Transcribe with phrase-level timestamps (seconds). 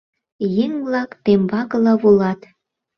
[0.63, 2.41] Еҥ-влак тембакыла волат.